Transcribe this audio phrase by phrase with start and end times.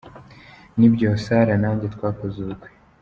[0.77, 2.69] Ni byo, Sarah nanjye twakoze ubukwe.